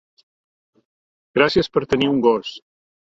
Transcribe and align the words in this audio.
Gràcies 1.39 1.69
per 1.75 1.83
tenir 1.91 2.09
un 2.15 2.23
gos. 2.29 2.55